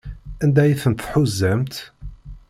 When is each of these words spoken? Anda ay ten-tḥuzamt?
Anda 0.43 0.61
ay 0.63 0.73
ten-tḥuzamt? 0.81 1.75